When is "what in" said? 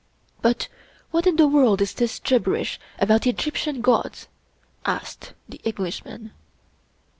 1.11-1.35